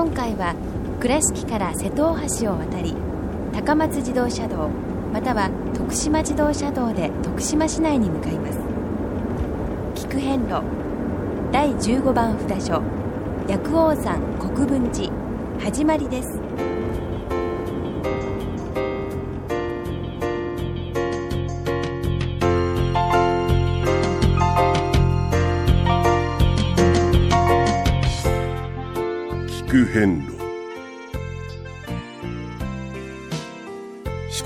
[0.00, 0.54] 今回は
[0.98, 2.96] 倉敷から瀬戸大橋を渡り
[3.52, 4.70] 高松自動車道
[5.12, 8.58] または徳島自動車道で徳島市内に向かいます。
[9.94, 10.62] 菊遍路
[11.52, 12.82] 第15番札所
[13.46, 15.12] 薬王山国分寺
[15.60, 16.39] 始まりです。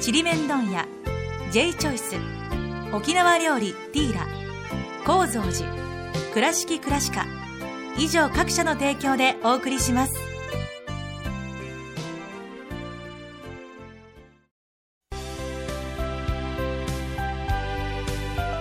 [0.00, 0.86] ちりめん問屋
[1.50, 2.14] J チョイス
[2.94, 4.28] 沖縄料理ティーラ
[5.04, 5.68] 高蔵寺
[6.32, 7.26] 倉敷倉歯科
[7.98, 10.14] 以上各社の提供でお送りします。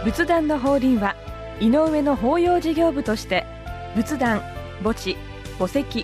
[0.04, 1.16] 仏壇の法輪は
[1.60, 3.46] 井上の法要事業部として
[3.96, 4.42] 仏壇
[4.82, 5.16] 墓地
[5.60, 6.04] 墓石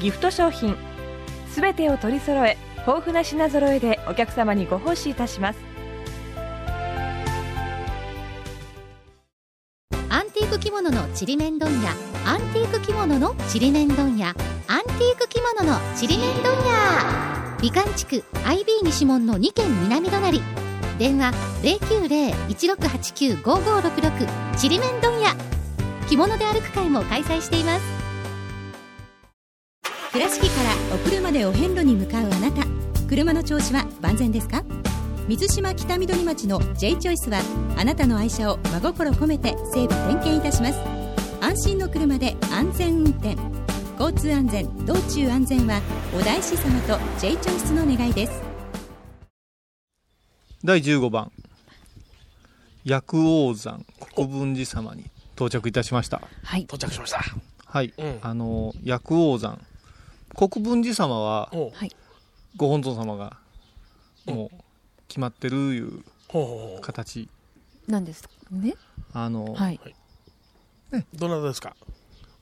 [0.00, 0.74] ギフト商品
[1.48, 2.56] すべてを取り揃え
[2.90, 5.60] 豊富な品揃えでお客様にご奉仕いたします。
[10.08, 11.92] アンティーク着物のちりめん問屋。
[12.26, 14.30] アンティーク着物のちりめん問屋。
[14.30, 17.56] アンティーク着物のちりめん問屋。
[17.62, 20.42] 美観地区 IB 西門の2軒南隣。
[20.98, 21.32] 電話
[22.48, 25.36] 090-1689-5566ちりめん問屋。
[26.08, 28.00] 着物で歩く会も開催しています。
[30.12, 32.66] 倉敷からお車でお遍路に向かうあなた
[33.10, 34.62] 車の調子は万全ですか？
[35.26, 37.40] 水島北緑町の J チョイスは
[37.76, 40.78] あなたの愛車を真心込めて整備点検いたします。
[41.40, 43.36] 安心の車で安全運転。
[43.98, 45.80] 交通安全道中安全は
[46.16, 48.42] お大師様と J チョイスの願いです。
[50.62, 51.32] 第15番。
[52.84, 53.84] 薬王山
[54.14, 55.02] 国分寺様に
[55.34, 56.22] 到着いたしました。
[56.44, 56.60] はい。
[56.60, 57.20] 到着しました。
[57.66, 58.18] はい、うん。
[58.22, 59.60] あの薬王山。
[60.36, 61.90] 国分寺様ははい
[62.56, 63.36] ご本尊様が
[64.26, 64.56] もう
[65.08, 67.28] 決まってるいうほうほうほ形。
[67.88, 68.74] なんですね？
[69.12, 69.80] あの、はい。
[70.92, 71.76] うどなたですか？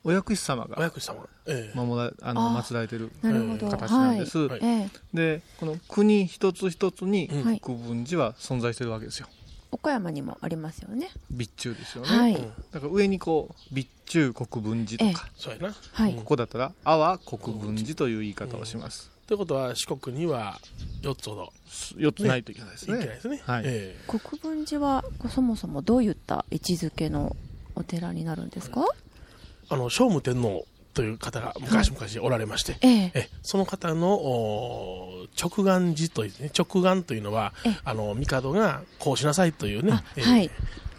[0.03, 1.27] お薬師様おが薬師様。
[1.45, 1.77] ええ。
[1.77, 3.69] 守らあのあ祀られてるなるほど。
[3.69, 4.59] 形なんです、はい。
[4.61, 7.43] ええでこの国一つ一つにうん。
[7.43, 7.59] はい。
[7.59, 9.27] 国分寺は存在してるわけですよ。
[9.71, 11.09] 岡山にもありますよね。
[11.29, 12.35] 備中ですよね、はい。
[12.35, 12.53] うん。
[12.71, 15.75] だから上にこう備中国分寺とか、そうやな。
[15.93, 16.15] はい。
[16.15, 20.59] ここだったら阿波国分寺という言い方をします、ということは四国には
[21.03, 21.53] 4つほど
[21.97, 22.97] 4つないといけないですね。
[22.97, 23.39] いけないですね。
[23.45, 23.63] はい。
[23.63, 27.35] え国分寺はそもそもどういった位置づけの
[27.75, 28.81] お寺になるんですか？
[28.81, 28.85] え
[29.69, 33.11] あの聖武天皇という方が昔々おられまして、ええ。
[33.13, 37.77] えその方のお直眼寺というね直眼というのはええ。
[37.83, 40.23] あの帝がこうしなさいというねあ、ええ。
[40.23, 40.51] はい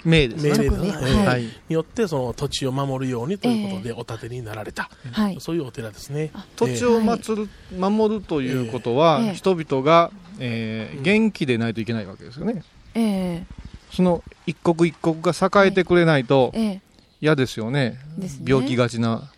[0.04, 0.68] 命ですね。
[0.68, 1.26] はい。
[1.26, 1.42] はい。
[1.42, 5.36] によってその土地を守るようにということでお建てになられた、はい。
[5.40, 6.30] そういうお寺ですね。
[6.34, 9.34] あ土地を祀る、守るということは、ええ。
[9.34, 12.62] 人々が、えー元気でないといけないわけですよね。
[12.94, 13.46] ええ。
[13.90, 16.80] その一国一国が栄えてくれないとええ。
[17.20, 18.44] 嫌ですよね,、ですね。
[18.48, 19.30] 病気がちな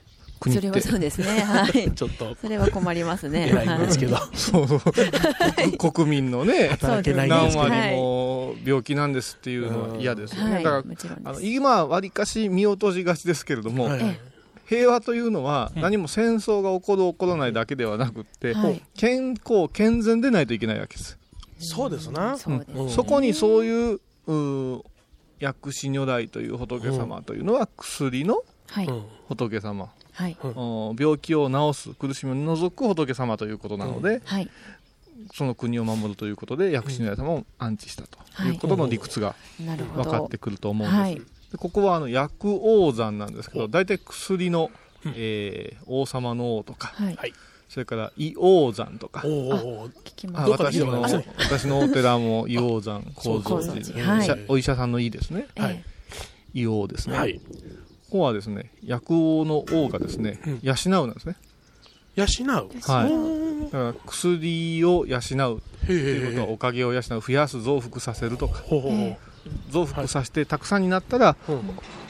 [0.42, 0.66] 国って。
[0.68, 1.40] それはそうですね。
[1.40, 1.90] はい。
[1.94, 2.36] ちょっと。
[2.40, 3.48] それは困りますね。
[3.48, 4.66] 偉いんですけど、そう
[5.78, 10.64] 国国民のね働けないんで何すけど、割も病気なんですっていうのは嫌ですよね、はい。
[10.64, 11.28] だからもちろんです。
[11.28, 14.00] あの今わりかし見落としがちですけれども、はい。
[14.02, 14.32] え
[14.66, 18.82] 平和というのは何も戦争が起こる起こらないだけではなくって、はい。
[18.96, 21.18] 健康健全でないといけないわけです、
[21.58, 24.82] そうですな、そこにそういううー
[25.40, 28.42] 薬師如来という仏様というのは薬の
[29.28, 30.36] 仏様、はい。
[30.42, 34.50] お病気を治す苦しみを除く仏様ということなので、はい。
[35.34, 38.52] その国を守るということで薬師如来様を安置したとはい。
[38.52, 40.04] いうことの理屈がなるほど。
[40.04, 41.14] 分かってくると思うんです、はい。
[41.14, 41.22] で
[41.58, 44.70] ここはあの薬王山なんですけどお大体薬の、
[45.14, 47.16] えー王様の王とかはい。
[47.16, 47.32] はい。
[47.68, 53.72] それから伊王山とか私の私のお寺も伊王山構造寺、
[54.06, 55.46] はい医者お医者さんの医ですね。
[55.56, 55.82] はい。
[56.52, 57.40] 伊王ですね、はい
[58.12, 60.60] ここはですね薬王の王がですね、うん。
[60.62, 61.34] 養うなんですね。
[62.14, 62.26] 養う？
[62.82, 63.64] はい。
[63.64, 65.62] だから薬を養う。
[65.84, 68.62] へということはえおかげを養う増やす増幅させるとか。
[69.70, 71.60] 増幅させてたくさんになったらうん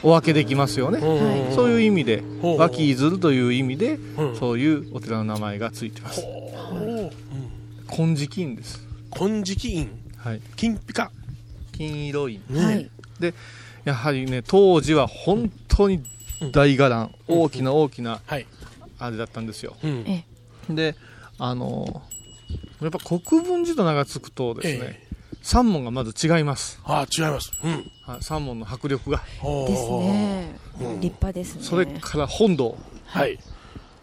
[0.03, 4.35] お分けできますよね、うんそういう意味でほう脇いずるという意味でうん。
[4.35, 6.21] そういうお寺の名前がついてます。
[6.21, 6.25] う。
[6.75, 7.09] ん
[7.89, 8.85] 金色院です。
[9.09, 10.41] 金色院はい。
[10.57, 11.11] 金ピカ
[11.71, 12.91] 金色院ねはい
[13.85, 16.03] やはりね当時は本当に
[16.51, 18.45] 大伽藍、大きな大きなはい。
[18.99, 19.75] あれだったんですよ。
[19.83, 20.05] うん。
[20.07, 20.25] え
[20.69, 20.95] で
[21.37, 22.01] あの
[22.81, 25.37] やっぱ国分寺と名が付くとですね、ええ。
[25.41, 27.51] 三門がまず違います、ああ違います。
[27.63, 27.91] うん。
[28.05, 29.21] はい、三門の迫力が。
[29.67, 30.55] ですね。
[30.79, 30.99] うん。
[30.99, 31.63] 立派ですね。
[31.63, 33.39] それから本堂、はい。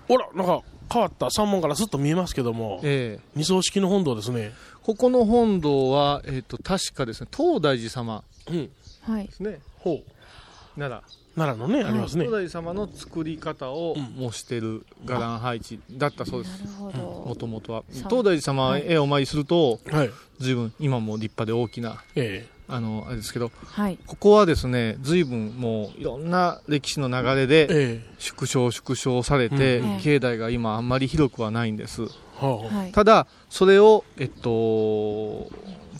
[0.09, 0.63] ほらなんか
[0.93, 2.81] 変わった三門からずっと見えますけども。
[2.83, 3.25] ええ。
[3.35, 4.53] 二層式の本堂ですね。
[4.83, 8.57] ここの本堂は、えっと確かですね東大寺様うん。
[8.57, 8.71] はい
[9.07, 9.61] ですね。
[9.79, 10.79] ほう。
[10.79, 11.03] 奈
[11.37, 12.25] 奈良のねありますね。
[12.25, 16.59] 良東大寺様の作り方を模してる伽藍配置だったそうです。
[16.61, 17.83] なるほもどともとは。
[17.91, 20.11] さ東大寺様は絵をお参りするとはい。
[20.39, 23.99] 随分今も立派で大きなえあのあれですけどはい。
[24.07, 30.01] ここはですね随分もういろんな歴史の流れえでえ縮小縮小されて、うん。
[30.01, 32.03] 境内が今あんまり広くはないんです。
[32.03, 32.07] え
[32.45, 32.77] はあ。
[32.77, 32.93] はい。
[32.93, 35.49] ただそれをえっと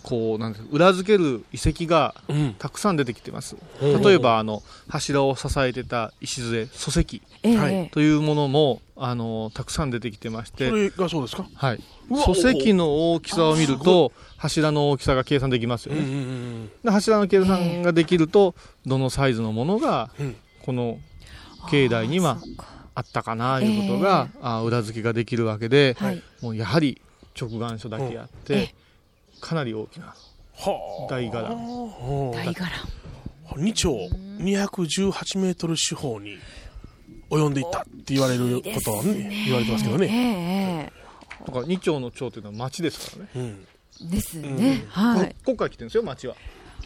[0.03, 2.55] こうなんです裏付ける遺跡がうん。
[2.57, 3.55] たくさん出てきてます。
[3.81, 7.21] うん例えばあの柱を支えてた礎礎石
[7.57, 7.77] はいええ。
[7.81, 10.69] ええというものもあのたくさん出てきてまして。
[10.69, 11.45] それがそうですか？
[11.53, 18.55] はい、礎石の大きさを見ると柱の大きさが計算できますよね、うんうんうんで柱の計算ができると
[18.85, 20.35] どのサイズのものがうん。
[20.63, 20.99] この
[21.71, 22.37] 境内には
[22.93, 26.21] あったかないうことが、あ裏付けができるわけで、はい。
[26.41, 27.01] もうやはり
[27.39, 28.73] 直眼書だけあって、うんえ
[29.41, 30.15] かなり大きなは
[31.09, 31.11] あ。
[31.11, 31.43] 大伽藍
[32.31, 34.09] 大伽藍2丁
[34.39, 36.37] 218メートル四方に
[37.29, 40.93] 及んでいったって言われることはね言われてますけどね、ね
[41.45, 43.41] だから二丁の町というのは町ですからね、うん。
[43.41, 43.71] ええ
[44.01, 44.83] ですね。
[44.89, 45.29] はい。
[45.29, 46.35] ここっから来てるんですよ町は。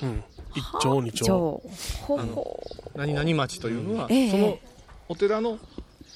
[0.02, 0.24] うん、
[0.54, 1.62] 1丁2丁。
[2.18, 2.64] あのほ
[2.96, 4.32] 何々町というのは、ええ。
[4.32, 4.60] その
[5.08, 5.58] お寺の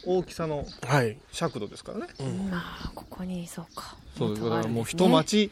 [0.06, 1.18] 大きさのはい。
[1.32, 2.08] 尺度ですからね。
[2.52, 3.96] ああここにそうか。
[4.18, 5.52] そうだからもう一一町、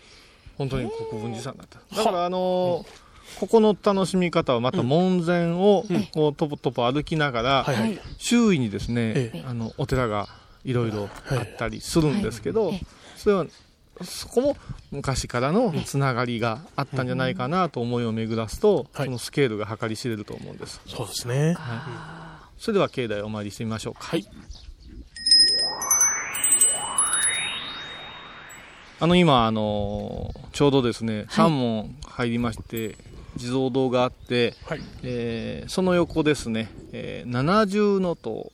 [0.58, 1.80] 本当に国分寺さんだった。
[1.96, 3.08] だからあのー
[3.40, 5.84] ここの楽しみ方はまた門前を
[6.14, 7.90] こうトポトポ歩きながら、はいはい。
[7.90, 9.44] はい周囲にですね、ええ。
[9.46, 10.30] あのお寺が
[10.64, 12.72] いろいろあったりするんですけど、
[13.16, 13.46] それは
[14.02, 14.58] そこも
[14.92, 19.06] 昔からのつながりがあったんじゃないかなと思いを巡らすと、はい。
[19.06, 21.56] そのスケールが計り知れると思うんです、そうですね。
[22.58, 24.00] それでは境内をお参りしてみましょうか。
[24.04, 24.26] はい
[29.00, 32.98] あの今あのーちょうどですね、三門入りまして
[33.36, 34.82] 地蔵堂があって、はい。
[35.04, 38.52] えーその横ですね、えー七重の塔。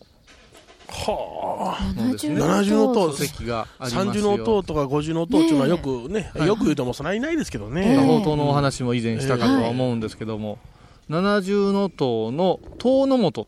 [0.90, 1.94] はあ。
[1.94, 3.10] ね七重の塔。
[3.12, 6.48] 礎石があります30よの塔とか50の塔っていうのはよくねはい。
[6.48, 10.60] よく言うてもそんなにないですけどえね、え宝塔のお話も以前したかとは思うんですけども、
[11.08, 13.48] 七重の塔の塔の元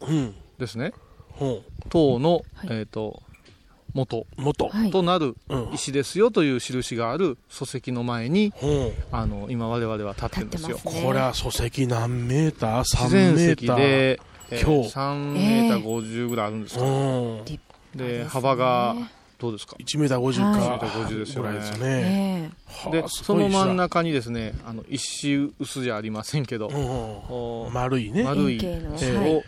[0.00, 0.34] うん。
[0.58, 0.94] ですね。
[1.32, 2.68] ほ塔の、はい。
[2.78, 3.22] えっ、と
[3.94, 4.90] 元う元、はい。
[4.90, 5.70] となるうん。
[5.74, 8.52] 石ですよという印がある礎石の前に
[9.10, 10.76] あの今我々は立ってるんですよ。
[10.76, 10.82] ね。
[11.04, 12.84] これは礎石何メーター？
[12.84, 13.76] 自3然石メーター？
[13.76, 14.20] で、
[14.50, 14.90] え今日。
[14.90, 16.88] 3メーター50ぐらいあるんですか、う
[17.40, 17.44] ん。
[17.44, 17.60] 立
[17.94, 18.94] で幅が
[19.38, 21.48] どうですか？1メーター50はいか、1メーター50ですよね。
[21.50, 22.52] ぐらいですよね、
[22.86, 28.24] えではあすその真ん中にですねあの石臼じゃありませんけど、うんお丸いね。
[28.24, 29.34] 丸い円形の石はい。
[29.36, 29.42] を、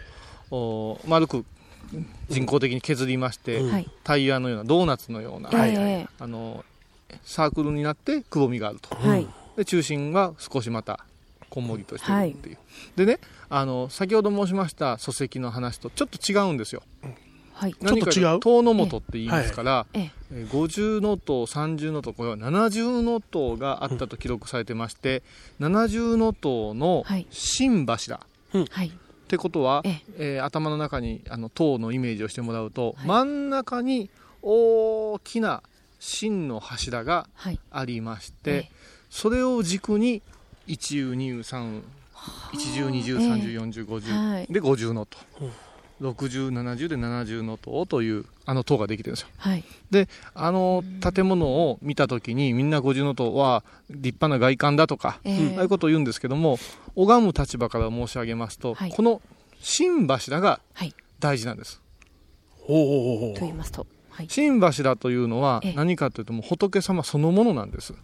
[0.50, 1.44] お丸く
[2.28, 3.86] 人工的に削りまして、うん。
[4.04, 6.64] タイヤのようなドーナツのような、はいあの
[7.24, 8.96] サークルになってくぼみがあると。
[9.04, 9.28] えはい。
[9.56, 11.04] で中心は少しまた
[11.48, 12.58] こんもりとしてるっていう、
[12.96, 13.18] でね
[13.48, 16.82] あの先ほど申しました礎石の話とちょっと違うんですよ。
[17.52, 17.74] はい。
[17.74, 18.00] ちょっと違う？
[18.00, 20.02] 何かいう塔の元って言いますから、ええ。
[20.02, 20.10] えー
[20.48, 25.24] 50の塔30の塔これは70の塔があったと記録されてまして、
[25.58, 27.26] 70の塔のはい。
[27.30, 28.20] 新柱
[28.52, 28.92] はい
[29.30, 30.40] ってことは、ええ。
[30.40, 33.06] ー頭の中にあの塔のイメージをしてもらうと、はい。
[33.06, 34.10] 真ん中に
[34.42, 35.62] 大きな
[36.00, 37.60] 芯の柱がはい。
[37.70, 38.70] ありまして、ええ。
[39.08, 40.20] それを軸に
[40.66, 41.82] 一重二重三重
[42.52, 44.46] 一重二重三重四重五重、はい。
[44.52, 45.52] で50の塔、うん
[46.00, 49.28] 6070で70の塔というあの塔ができてるんですよ。
[49.36, 49.64] はい。
[49.90, 55.54] であの建物を見た時にみんな50の塔は立派な外観だとか、ええ。
[55.56, 56.58] ああいうことを言うんですけども
[56.96, 58.90] 拝む立場から申し上げますと、はい。
[58.90, 59.20] この
[59.60, 60.94] 新柱がはい。
[61.18, 61.80] 大事なんです。
[62.60, 63.34] ほうほうほうほう。
[63.34, 64.26] と言いますとはい。
[64.28, 65.72] 新柱というのはええ。
[65.74, 67.94] 何かというともう仏様そのものなんです。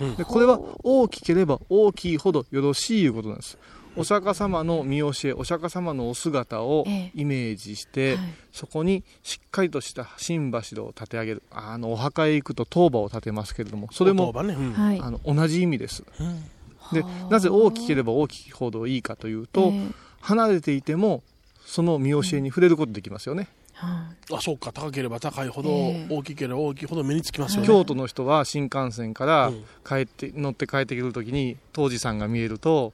[0.00, 0.16] うん。
[0.16, 3.56] でこれは大きければ大きいほどよろしいいうことなんです
[3.96, 7.12] お釈迦様の見教えお釈迦様のお姿をええ。
[7.14, 8.34] イメージして、はい。
[8.52, 11.42] そこにしっかりとした新柱を建て上げる。
[11.50, 14.72] あのお墓へ行くと塔婆を建てますけれどもそれもね、うん。
[14.72, 15.00] はい。
[15.00, 16.04] あの同じ意味です。
[16.20, 16.44] うん。
[16.92, 19.88] でなぜ大きければ大きいほどいいかというと、ええ。
[20.20, 21.22] 離れていても
[21.64, 23.48] その見教えに触れることできますよね、
[23.80, 24.12] あ。
[24.40, 24.72] そうか。
[24.72, 26.14] 高ければ高いほど、ええ。
[26.14, 29.64] 大きければ大きいほど目につきますよね、京都の人は新幹線からうん。
[29.84, 32.92] 帰って、乗って帰ってくるときに東寺さんが見えると、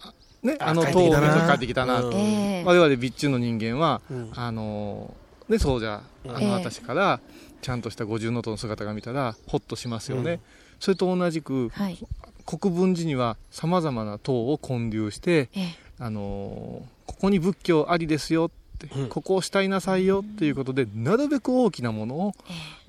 [0.00, 1.32] あね、ああの帰ってきたな。
[1.32, 2.14] 塔を帰ってきたな、うん。
[2.14, 4.30] ええ我々備中の人間は、うん。
[4.34, 5.14] あの
[5.48, 6.44] ね、そうじゃあえ。
[6.44, 7.20] えの私から
[7.62, 10.40] ちゃんとした五重塔の姿が見たらほっとしますよね、
[10.78, 11.98] それと同じくはい。
[12.44, 15.74] 国分寺にはさまざまな塔を建立して、ええ。
[15.98, 19.08] あのここに仏教ありですよって、うん。
[19.08, 22.34] ここをしたいなさいよっていうことでなるべく大きなものを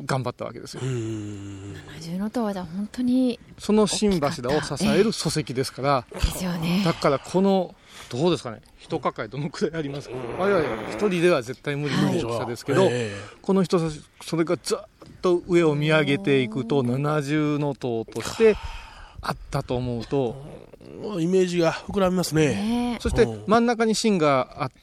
[0.06, 1.74] 頑張ったわけですよ、うん。
[1.88, 6.82] 魔獣の塔は本当にその新柱を支える礎石ですから、ですよね。
[6.86, 7.76] だからこの
[8.10, 14.80] どうですかね一抱えどのくらいありますか、我々一人では絶対無理の大きさですけど、えこの人差しそれがずっ
[15.22, 18.56] と上を見上げていくと七重の塔として
[19.22, 20.36] あったと思うと
[21.18, 22.48] えイメージが膨らみますね。
[22.48, 23.00] ねえ。
[23.00, 23.44] そしてうん。
[23.48, 24.74] 真ん中に芯がある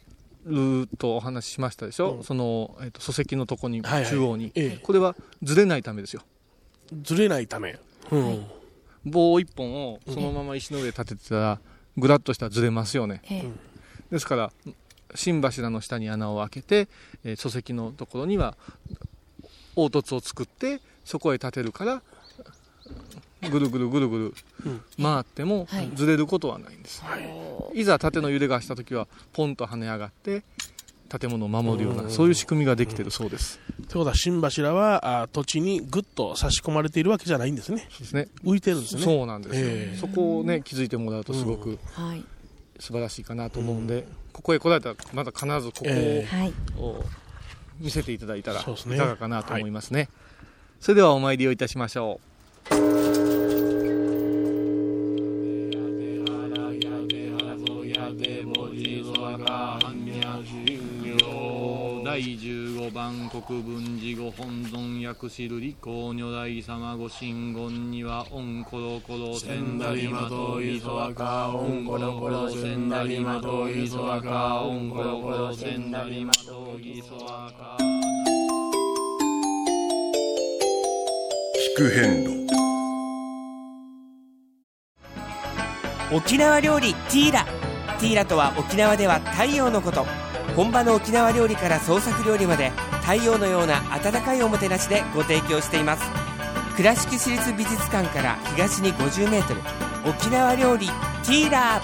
[0.99, 2.25] とお話ししましたでしょ、うん。
[2.25, 4.11] その、えっと礎石のとこに、はいはい。
[4.11, 4.79] 中央に、ええ。
[4.83, 6.23] これはずれないためですよ。
[7.03, 7.79] ずれないため、
[8.11, 8.47] うん。
[9.05, 11.61] 棒一本をそのまま石の上に立ててたら
[11.97, 13.23] ぐらっとしたらずれますよね。
[13.31, 13.51] ええ。
[14.11, 14.53] ですから
[15.15, 16.89] 芯柱の下に穴を開けて、
[17.25, 18.57] えー礎石のところには
[19.77, 22.03] 凹凸を作ってそこへ立てるから
[23.51, 24.35] ぐるぐるぐるぐる
[24.67, 24.83] うん。
[25.03, 25.91] 回ってもはい。
[25.95, 27.03] ずれることはないんです、
[27.75, 30.43] い、ざ縦の揺れがした時はポンと跳ね上がって
[31.19, 33.61] 建物を守るよううなんそういう仕組みができてるそうです。
[33.77, 37.87] ということは新柱はあ土地にぐっと差し込まれているわけじゃないんですね。
[37.91, 38.29] そうですね。
[38.43, 39.03] 浮いてるんですね。
[39.03, 39.97] そうなんですよ、ええ。
[39.97, 42.25] そこをね気づいてもらうとすごくはい。
[42.81, 46.53] 素晴らしいかなと思うんで、ここへ来られたらまだ必ずここを、えはい。
[46.77, 47.05] を
[47.79, 48.73] 見せていただいたらいか
[49.07, 50.09] がかなと思いますね。
[50.81, 52.34] それではお参りをいたしましょう
[62.05, 78.14] 第15番国分寺ご本尊薬師瑠璃光如来様ご神言にはオンコロコロセンダリマトイソワカオンコロコロセンダリマトイソワカオンコロコロセンダリマトイソワカ
[81.75, 82.47] 聞く変路
[86.15, 87.45] 沖縄料理ティーラ。
[87.99, 90.07] ティーラとは沖縄では太陽のこと。
[90.55, 92.71] 本場の沖縄料理から創作料理まで
[93.03, 96.05] 太陽のような温かいおもてなしでご提供しています。
[96.77, 99.43] 倉敷市立美術館から東に 50m
[100.09, 101.81] 沖縄料理ティーラ。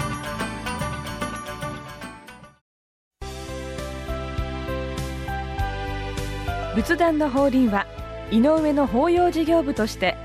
[6.77, 7.85] 仏壇の法輪は
[8.31, 10.17] 井上の法要事業部として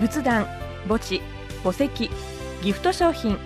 [0.00, 0.46] 仏壇
[0.88, 1.22] 墓地
[1.62, 2.10] 墓石
[2.62, 3.38] ギフト商品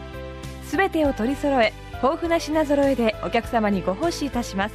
[0.64, 4.75] すべてを取り揃え豊富な品揃えでお客様にご奉仕いたします。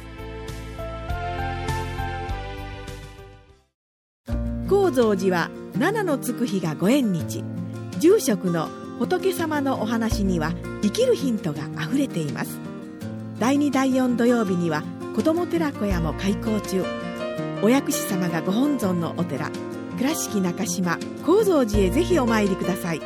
[4.68, 7.42] 高蔵寺は七のつく日がご縁日。
[7.98, 12.58] 住職の仏様のお話には生きるヒントがあふれています。
[13.38, 14.82] 第2第4土曜日には
[15.16, 17.03] 子ども寺小屋も開校中。
[17.62, 19.50] お薬師様がご本尊のお寺
[19.96, 23.00] 倉敷中島・高蔵寺へぜひお参りください。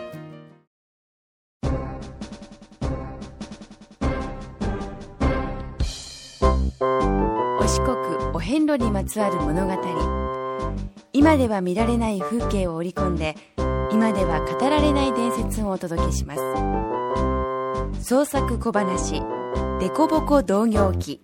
[7.60, 7.96] お四国
[8.34, 9.74] お遍路にまつわる物語。
[11.12, 13.36] 今では見られない風景を織り込んで
[13.90, 16.40] 今では語られない伝説をお届けします。
[18.02, 19.22] 創作小話
[19.80, 21.20] 「デコボコ同業記」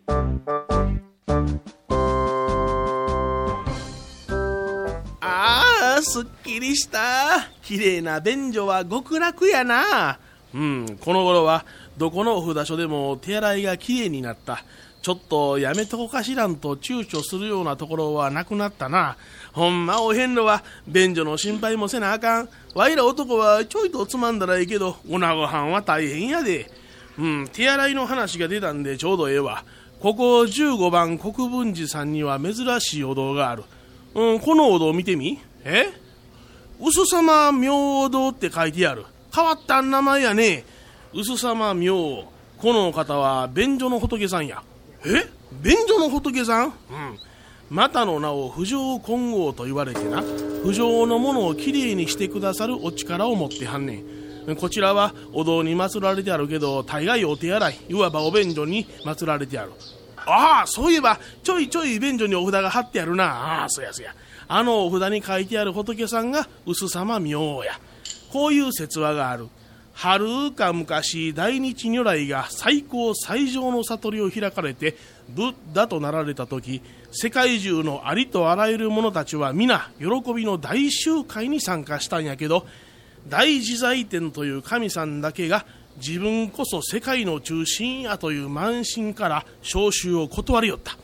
[6.05, 7.49] すっきりした。
[7.63, 10.19] 綺麗な便所は極楽やな。
[10.55, 11.65] うんこの頃は
[11.97, 14.63] どこのお札所でも手洗いがきれいになった。
[15.03, 19.17] ちょっとやめとこかしらんと躊躇するようなところはなくなったな。
[19.53, 22.49] ほんまお遍路は便所の心配もせなあかん。
[22.75, 26.71] わいら男はちょいとつまんだらええけどおなごはんは大変やで。
[27.19, 29.65] うん手洗いの話が出たんでちょうどええわ。
[30.01, 33.65] ここ15番国分寺さんには珍しいお堂がある。
[34.15, 35.41] うん、このお堂見てみ。
[35.65, 35.87] え？
[36.81, 39.05] 薄様明王堂って書いてある。
[39.35, 40.65] 変わった名前やね。
[41.13, 42.33] 薄様明王。
[42.59, 44.63] この方は便所の仏さんや。
[45.05, 45.29] え？
[45.63, 46.67] 便所の仏さん？
[46.67, 46.73] うん。
[47.71, 50.23] またの名を不浄金剛と言われてな、
[50.63, 54.05] 不浄のものをきれいにしてくださるお力を持ってはんね
[54.47, 54.57] ん。
[54.57, 59.73] こちらはお堂に祀られてあるけど、大概お手洗い、いわばお便所に祀られてある。
[60.17, 63.25] ああ、そういえば、ちょいちょい便所にお札が貼ってあるな。
[63.25, 64.15] ああ、そやそや。
[64.49, 67.79] あのお札に書いてある仏さんが薄様明王や。
[68.33, 69.49] こういう説話がある。
[69.95, 74.97] はるか昔大日如来が最高最上の悟りを開かれて
[75.29, 76.83] ブッダとなられた時
[77.13, 82.67] 世界中のありとあらゆる者たちは皆喜びの大集会に参加したんやけど
[83.29, 85.65] 大自在天という神さんだけが
[85.97, 90.99] 自分こそ世界の中心やという慢心から召集を断りよった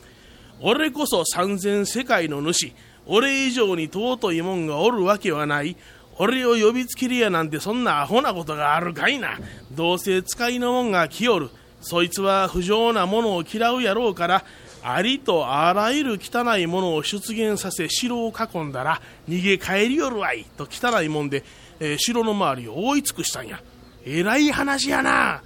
[0.60, 2.72] 俺こそ三千世界の主
[3.06, 5.76] 俺以上に尊いもんがおるわけはない。
[6.18, 9.38] 俺を呼びつけるやなんてそんなアホなことがあるかいな。
[9.72, 11.50] どうせ使いのもんが来よる。
[11.80, 14.44] そいつは不浄なものを嫌うやろうから
[14.82, 20.44] ありとあらゆる汚いものを出現させ城を囲んだら逃げ帰りよるわい。
[20.56, 21.42] と汚いもんで、
[21.80, 23.62] えー、城の周りを覆い尽くしたんや。
[24.04, 25.42] えらい話やな。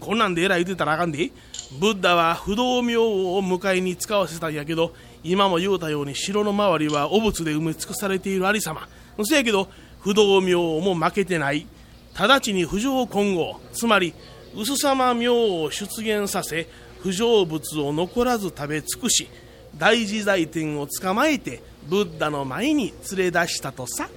[0.00, 1.30] こんなんでえらい言うてたらあかんで。
[1.80, 4.94] ブッダは不動明王を迎えに使わせたんやけど
[5.24, 8.88] 今も言うたように城の周りは汚物で埋め尽くされているありさま
[9.24, 9.68] そやけど
[10.00, 11.66] 不動明王も負けてない。
[12.14, 13.60] 直ちに不浄混合。
[13.72, 14.14] つまり
[14.56, 16.66] 薄様明王を出現させ
[17.00, 19.28] 不浄物を残らず食べ尽くし
[19.76, 24.08] 大自在天を捕まえてブッダの前に連れ出したとさ。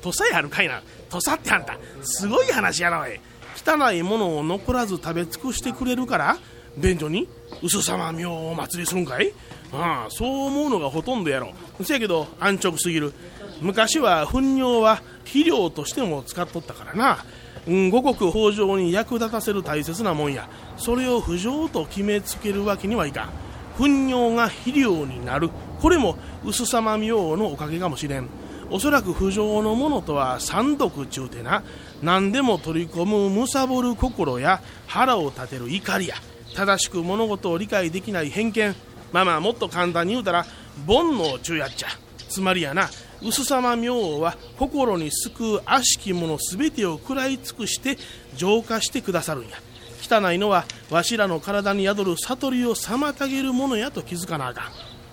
[0.00, 0.82] とさやるかいな。
[1.10, 1.78] とさってあんた。
[2.02, 3.20] すごい話やろい。
[3.56, 6.38] 汚いものを残らず食べ尽くしてくれるから
[6.76, 7.28] 便所に
[7.62, 9.32] 薄様明王をお祭りするんかい。
[9.74, 11.52] ああそう思うのがほとんどやろ。
[11.82, 13.12] せやけど安直すぎる。
[13.60, 17.24] 昔は糞尿は肥料としても使っとったからな、
[17.66, 20.48] うん、五穀豊穣に役立たせる大切なもんや。
[20.76, 23.30] それを不浄と決めつけるわけにはいかん。
[23.78, 25.50] 糞尿が肥料になる。
[25.80, 28.28] これも薄様明のおかげかもしれん。
[28.70, 31.62] おそらく不浄のものとは三毒ちゅうてな。
[32.02, 36.16] 何でも取り込むむさぼる心や腹を立てる怒りや。
[36.54, 38.74] 正しく物事を理解できない偏見。
[39.14, 40.42] まあまあもっと簡単に言うたら
[40.88, 41.88] 煩悩中やっちゃ。
[42.28, 42.90] つまりやな
[43.22, 47.96] 薄様明王は心に救う悪しきもの全てを食らい尽くして
[48.34, 49.56] 浄化してくださるんや。
[50.02, 54.64] 汚いのはわしらの体に宿る悟りを妨げるものやと気づかなあかん。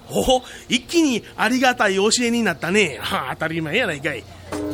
[0.10, 2.99] おお一気にありがたい教えになったね。
[3.34, 4.23] 当たり前やないかい。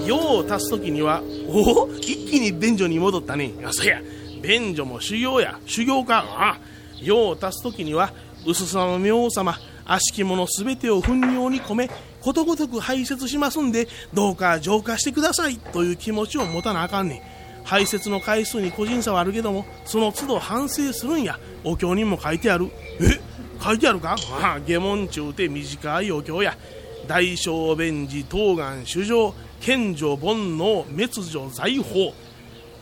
[0.05, 3.51] 用を足す時にはおお一気に便所に戻ったね。
[3.65, 4.01] あそや。
[4.41, 5.59] 便所も修行や。
[5.65, 6.19] 修行か。
[6.19, 6.59] ああ。
[7.01, 8.11] 用を足す時には
[8.47, 11.89] 薄さの明王様悪しきもの全てを糞尿に込め
[12.21, 17.21] ことごとく排泄しますんでどうか浄化してくださいという気持ちを持たなあかんねん。
[17.65, 22.71] 排泄の回数に個人差はあるけどもその都度反省するんやお経にも書いてある。
[23.01, 23.19] え？
[23.61, 24.15] 書いてあるか？
[24.41, 26.57] ああ下門中て短いお経や。
[27.05, 32.13] 大小便寺当願主情賢女煩悩滅女財宝。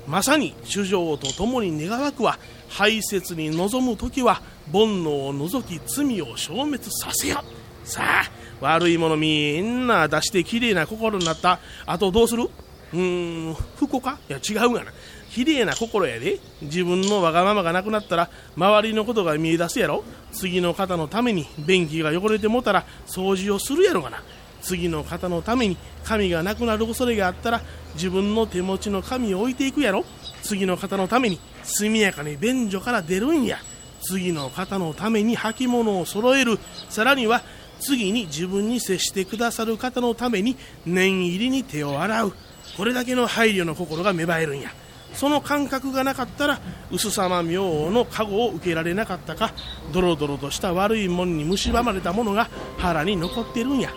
[0.06, 2.38] まさに主情とともに願わくは
[2.69, 7.43] 排泄に臨む時は煩悩を除き罪を消滅させよ
[7.84, 8.23] さあ
[8.62, 11.60] 悪いものみんな出してきれいな心になった。
[11.86, 12.43] あとどうする？
[12.43, 14.17] うーん不幸か？
[14.30, 14.93] いや違うがな。
[15.30, 16.39] きれいな心やで。
[16.62, 20.04] 自分のわがままがなくなったら周りのことが見え出すやろ。
[20.32, 24.23] 次の方のために便器が汚れてもたら掃除をするやろがな。
[24.62, 27.62] 次の方のために髪がなくなる恐れがあったら
[27.93, 30.06] 自分の手持ちの髪を置いていくやろ。
[30.41, 33.58] 次の方のために速やかに便所から出るんや。
[34.06, 36.60] 次の方のために履物を揃える。
[36.89, 37.41] さらには
[37.80, 42.34] 次に自分に接してくださる方のために念入りに手を洗う。
[42.78, 44.72] これだけの配慮の心が芽生えるんや。
[45.13, 46.60] その感覚がなかったら
[46.91, 49.54] 薄様明王の加護を受けられなかったか
[49.94, 53.91] ドロドロとした悪いもんに蝕まれたものが腹に残ってるんや。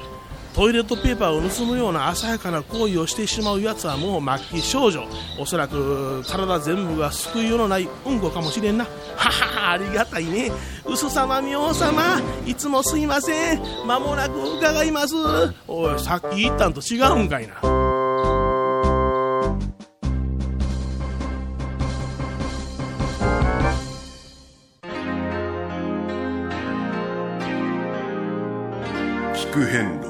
[0.58, 5.04] トイレットペーパーを盗むような浅はかな行為をしてしまうやつはもう末期症状
[5.38, 8.84] おそらく体全部が救いようのないうんこかもしれんな。
[8.84, 10.50] ははありがたいね。
[10.84, 12.20] 嘘様明王様。
[12.44, 13.62] いつもすいません。
[13.86, 15.14] 間もなく伺います。
[15.68, 17.54] おいさっき言ったんと違うんかいな。
[29.34, 30.07] 聞く変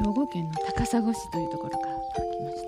[0.00, 2.66] 兵庫県の高砂市というところから来まし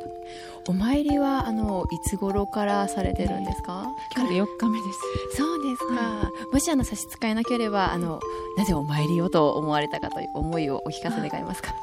[0.66, 3.85] たお参りはあのいつ頃からされてるんですか？
[4.14, 6.31] 今日で4日目ですそうですか。
[6.53, 8.21] もしあの差し支えなければあの
[8.57, 11.75] なぜお参りをと思われたかという思いをお聞かせ願えますか？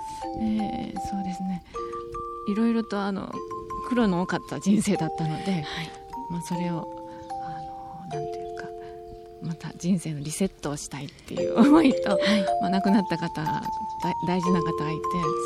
[0.41, 1.62] えーそうですね
[2.47, 3.29] いろいろとあの
[3.89, 5.65] 苦労の多かった人生だったので、
[6.29, 6.88] まあ、それを
[7.43, 8.48] あのなんていうか
[9.41, 12.19] また人生のリセットをしたいっていう思いと、
[12.62, 13.63] まあ、亡くなった方だ
[14.28, 15.02] 大事な方がいて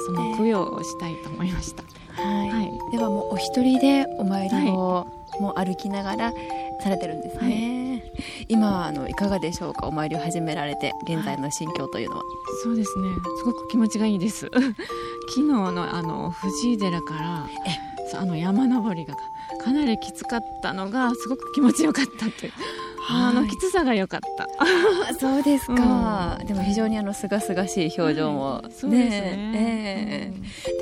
[0.06, 1.84] その供養をしたいと思いました、
[2.22, 2.92] はい。
[2.92, 5.08] ではもうお一人でお参りを
[5.40, 6.34] もう歩きながら
[6.82, 8.04] されてるんですね。
[8.48, 9.88] 今あのいかがでしょうか？
[9.88, 12.24] お参りを始められて現在の心境というのは、
[12.64, 13.10] そうですね。
[13.40, 14.50] すごく気持ちがいいです。
[15.30, 17.48] 昨日のあの藤井寺から
[18.12, 19.16] そうあの山登りが
[19.64, 22.54] かなりきつかったのがすごく気持ちよかったという
[23.10, 24.44] あのきつさが良かった。
[24.44, 24.66] あ
[25.20, 29.52] そうですか、でも非常にあの清々しい表情も、はいそうですね。
[29.56, 30.32] え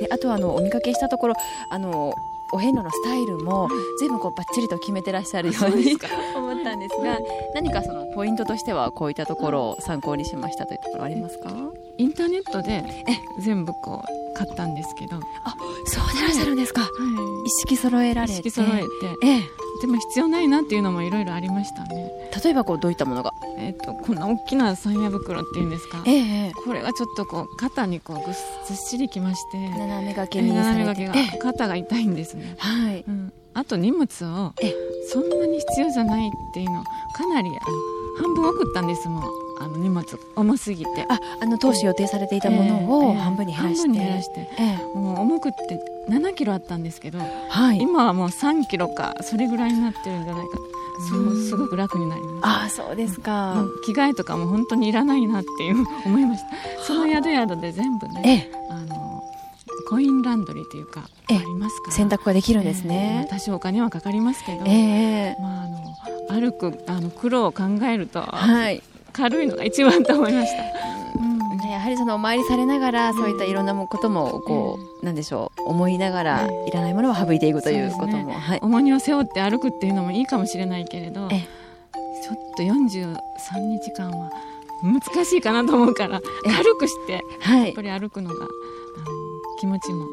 [0.06, 1.34] であとはあのお見かけしたところ
[1.70, 2.14] あの
[2.54, 5.96] お遍路のスタイルも随分こうバッチリと決めてらっしゃるように
[6.36, 7.18] 思ったんですが
[7.54, 11.50] 何かそのポイントとしてはこういったところを参考にしましたというところありますか？
[11.98, 12.84] インターネットで
[13.40, 15.16] 全部こう買ったんですけど。
[15.44, 16.90] あそうでいらっしゃるんですか、はい。
[17.46, 18.32] 一式揃えられて。
[18.34, 18.86] 意識揃えて、
[19.22, 19.42] ええ。
[19.80, 22.10] でも必要ないなっていうのもいろいろありましたね。
[22.42, 23.32] 例えばこうどういったものが？
[23.58, 28.24] えっ、とこんな大きな三夜袋っていうんですか、ええこれがちょっとこう肩にこうぐっ
[28.66, 29.58] ずっしりきまして。
[29.70, 30.84] 斜め掛けにされて。
[30.84, 34.06] 斜め掛けが肩が痛いんですね、はい、うん、あと荷物を
[35.08, 37.50] そんなに必要じゃないっていうのかなり
[38.18, 39.22] 半分送ったんですもん
[39.62, 40.04] あの荷物。
[40.36, 41.06] 重すぎて。
[41.08, 44.98] ああの当初予定されていたものを半分に減らして、半分に減らして、ええ。
[44.98, 47.78] もう重くって7キロあったんですけど、はい。
[47.78, 50.58] 今はもう3キロかそれぐらいになってるんじゃないか。
[51.10, 52.46] そうすごく楽になります。
[52.46, 56.84] ああそうですか、着替えとかも本当にいらないなっていう思いました。
[56.84, 59.22] その宿宿で全部ね、あの
[59.88, 61.92] コインランドリーというか、ありますから。
[61.92, 63.24] 洗濯ができるんですね。
[63.24, 63.30] ええ。
[63.30, 65.36] 多少お金はかかりますけど、ええ。
[65.40, 70.62] まあ、あの歩くあの苦労を考えると、はい軽いのが一番と思いました、
[71.18, 71.58] うん。
[71.58, 78.34] ねやはりそのお参りされながら、そういったいろんなもこともこう、なんでしょう思いながら、いらないものを省いていくということも、ね。
[78.34, 83.16] はい、重荷を背負って歩くっていうのもいいかもしれないけれどちょっと43
[83.58, 84.30] 日間は
[84.82, 87.66] 難しいかなと思うから軽くして、はい。
[87.66, 88.46] やっぱり歩くのが
[89.60, 90.06] 気持ちも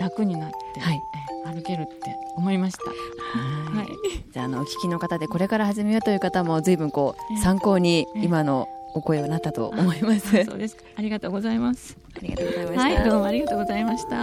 [0.00, 2.84] 楽になって、はいえ歩けるって思いました。
[2.90, 3.88] はい
[4.32, 10.40] じゃああのお聞きの方でこれから始めようという方も随分こう 参考に今のお声はなったと思います。
[10.40, 11.96] あそうですかありがとうございます。
[12.16, 12.82] ありがとうございました。
[12.82, 14.16] はい、どうもありがとうございました。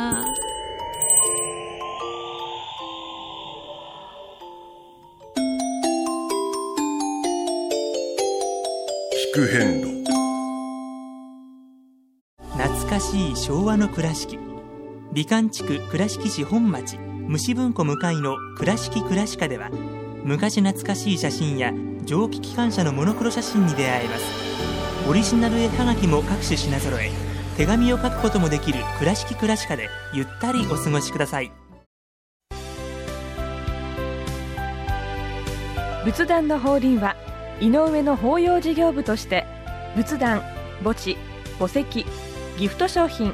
[9.33, 9.97] 聞く遍路
[12.57, 14.56] 懐かしい昭和の倉敷
[15.11, 19.69] 美観地区倉敷市本町虫文庫向かいの「倉敷倉歯科」では
[20.23, 24.25] 昔懐かしい写真や蒸気機関車のモノクロ写真に出会えます。
[25.09, 27.09] オリジナル絵はがきも各種品揃え
[27.55, 31.51] 手紙を書くこともできる「倉敷倉歯科」でゆったりお過ごしください。
[36.03, 37.15] 仏壇の法輪は
[37.59, 39.45] 井上の法要事業部として
[39.95, 40.41] 仏壇
[40.83, 41.17] 墓地
[41.59, 42.05] 墓石
[42.57, 43.33] ギフト商品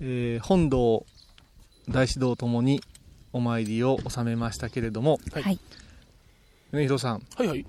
[0.00, 1.06] えー本堂
[1.88, 2.82] 大師堂ともに
[3.32, 5.58] お参りを収めましたけれども、はい。
[6.72, 7.64] 米広さん、はいはい。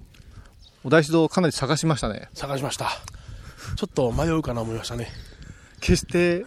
[0.84, 2.30] お大師堂かなり探しましたね。
[2.34, 2.90] 探しました。
[3.76, 5.08] ちょっと迷うかな思いましたね。
[5.82, 6.46] 決して、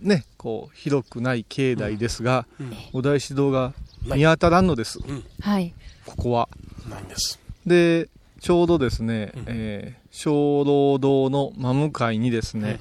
[0.00, 2.46] ねこう広くない境内ですが、
[2.92, 3.74] お大師堂が
[4.06, 4.98] 見当たらんのです、
[5.40, 5.74] はい。
[6.06, 6.48] ここは。
[6.88, 7.38] ないんです。
[7.66, 8.08] で
[8.40, 12.80] ちょうどですね、えー鐘楼堂の真向かいにですね、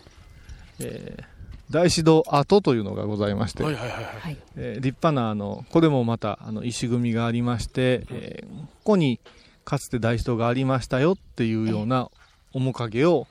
[0.79, 1.36] えー
[1.69, 4.37] 大師堂跡というのがございまして、はいはいはいはい。
[4.55, 8.47] えー立派なあのこれもまたあの石組みがありまして、えー
[8.83, 9.19] ここに
[9.65, 12.09] かつて大師堂がありましたよっていうような
[12.53, 13.27] 面影を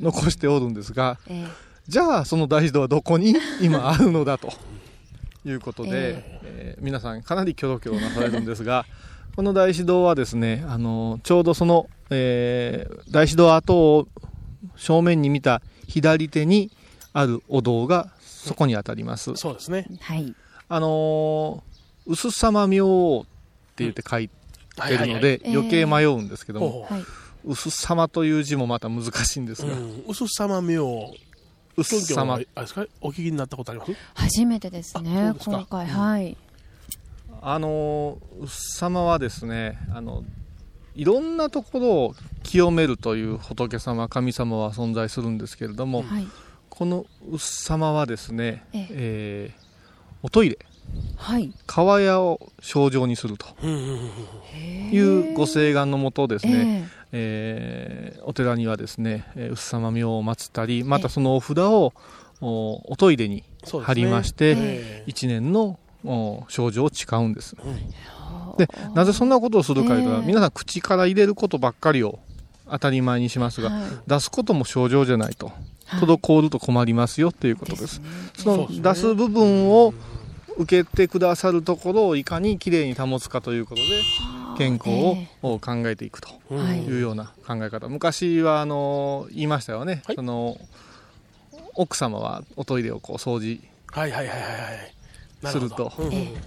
[0.00, 1.48] 残しておるんですが、え
[1.88, 4.52] じゃあその大師堂はどこに今あるのだと
[5.44, 6.76] いうことで、ええ。
[6.80, 8.86] ー皆さんかなりキョロキョロなされるんですが
[9.34, 14.06] この大師堂はですねあのちょうどその、えー大師堂跡を
[14.76, 16.70] 正面に見た左手に
[17.12, 19.34] あるお堂がそこにあたります。
[19.36, 19.86] そうですね。
[20.00, 20.34] はい。
[20.68, 23.24] あのー、薄さま明王っ
[23.74, 24.38] て言って書いてる
[24.76, 25.20] のはいはいはい。
[25.20, 26.98] で余計迷うんですけどもほうほう。
[26.98, 27.04] はい、
[27.44, 31.12] 薄さまという字もまた難しいんですが、うん、薄さま明
[31.76, 32.86] 薄さまあれですか？
[33.00, 33.92] お聞きになったことあります？
[34.14, 35.50] 初めてですねすか。
[35.50, 35.86] 今回。
[35.86, 36.36] はい。
[37.42, 40.24] あの薄さまはですねあの
[40.94, 46.26] いろんなところを清めるという仏様神様は存在するんですけれども、はい
[46.70, 48.86] この薄さまはですね、ええ。
[48.90, 49.70] えー
[50.22, 50.58] おトイレ
[51.16, 61.94] はい、川屋を症状にするというご請願のもとですね、えーお寺にはですね、えー、うっさま明を祀ったりまたそのお札を
[62.42, 63.44] おおトイレに
[63.82, 67.56] 貼りまして、え一年のお症状を誓うんです、
[68.58, 70.26] でなぜそんなことをするかというと、ええ。
[70.26, 72.18] 皆さん口から入れることばっかりを
[72.70, 73.72] 当たり前にしますが、
[74.06, 75.52] 出すことも症状じゃないと、
[75.98, 78.00] 滞ると困りますよっていうことです。
[78.36, 78.82] そのそうですね。
[78.82, 79.94] 出す部分を
[80.56, 83.88] 受けてくださるところをいかにきれいに保つかということで
[84.58, 84.90] 健康
[85.42, 86.82] をを考えていくとはい。
[86.84, 90.58] いうような考え方、昔はあの言いましたよね、その
[91.74, 93.60] 奥様はおトイレをこう掃除
[93.92, 94.60] はいはいはいはいはい。
[94.60, 94.99] な
[95.44, 95.92] すると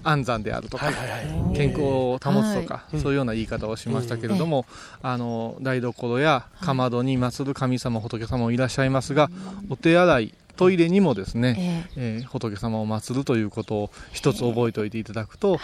[0.03, 1.55] 安産であるとかはいはいはい。
[1.55, 2.99] 健康を保つとか、はい。
[2.99, 4.65] そういうような言い方をしましたけれども、
[5.01, 9.29] あの台所やかまどに祀る神様仏様もいらっしゃいますが、
[9.69, 15.59] お手洗いトイレにもですね、えー仏様を祀るということを一つ覚えておいていただくと、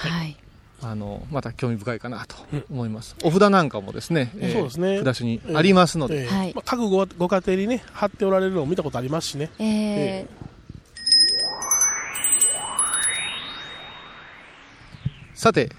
[0.81, 2.35] あのまた興味深いかなと
[2.71, 4.97] 思います、お札なんかもですね、えーそうですね。
[5.03, 6.53] 札所にありますので、ええ。
[6.55, 9.51] まあ各ごご家庭にね貼っておられるのを見たことありますしね。
[9.59, 10.25] え
[15.39, 15.69] さて、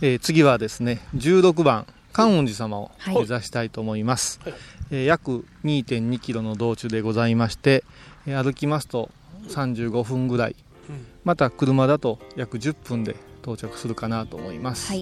[0.00, 3.14] えー次はですね16番観音寺様をはい。
[3.14, 4.40] 目指したいと思います、
[4.90, 7.84] えー約2 2キロの道中でございまして、
[8.26, 9.08] えー歩きますと
[9.46, 10.56] 35分ぐらい、
[10.90, 11.06] うん。
[11.22, 14.92] また車だと約10分で到着するかなと思います、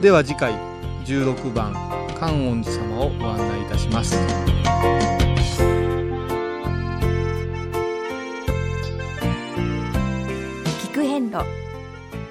[0.00, 0.54] では次回
[1.04, 1.74] 16番
[2.18, 4.16] 観音寺様をご案内いたします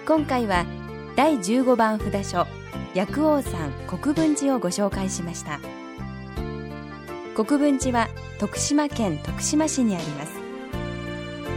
[0.09, 0.65] 今回は
[1.15, 2.47] 第15番札所
[2.95, 5.59] 薬王山国分寺をご紹介しました。
[7.35, 8.07] 国分寺は
[8.39, 10.31] 徳島県徳島市にあります。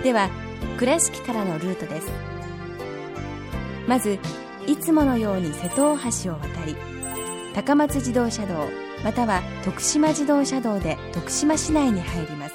[0.05, 0.29] では
[0.79, 2.11] 倉敷からのルートです。
[3.89, 4.19] まず
[4.67, 6.77] いつものように瀬戸大橋を渡り
[7.55, 8.69] 高松自動車道
[9.03, 12.55] または徳島自動車道で徳島市内に入ります。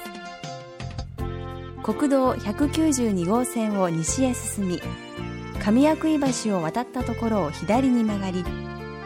[1.82, 4.80] 国道192号線を西へ進み
[5.60, 8.44] 上阿久井橋を渡ったところを左に曲がり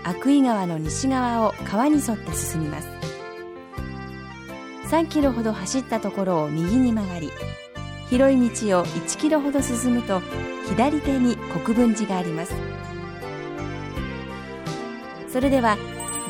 [0.05, 2.88] 阿久井川の西側を川に沿って進みます。
[4.91, 7.31] 3キロほど走ったところを右に曲がり
[8.11, 10.21] 広い道を1キロほど進むと
[10.69, 12.55] 左手に国分寺があります。
[15.33, 15.79] それでは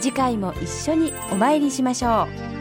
[0.01, 2.52] 次回も一緒にお参りしましょう。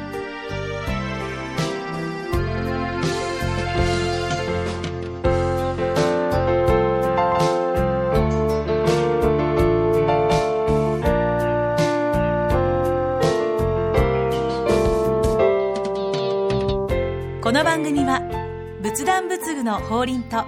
[19.44, 20.46] 次ぐの法輪と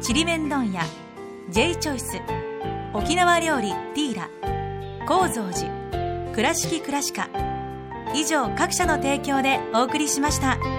[0.00, 0.82] ちりめん問屋
[1.48, 2.20] J チョイス
[2.92, 4.28] 沖縄料理ティーラ
[5.06, 7.28] 高蔵寺倉敷倉歯科
[8.14, 10.75] 以上各社の提供でお送りしました。